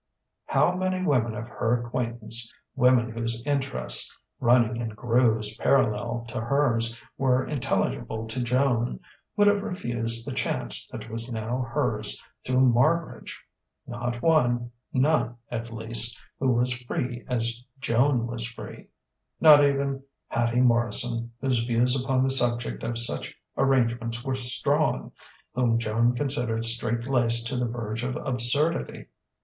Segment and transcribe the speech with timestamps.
[0.47, 6.99] How many women of her acquaintance women whose interests, running in grooves parallel to hers,
[7.19, 8.99] were intelligible to Joan
[9.37, 13.37] would have refused the chance that was now hers through Marbridge?
[13.85, 18.87] Not one; none, at least, who was free as Joan was free;
[19.39, 25.11] not even Hattie Morrison, whose views upon the subject of such arrangements were strong,
[25.53, 29.05] whom Joan considered straitlaced to the verge of absurdity.